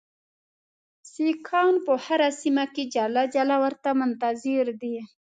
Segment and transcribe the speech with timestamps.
[1.11, 4.95] سیکهان په هره سیمه کې جلا جلا ورته منتظر دي.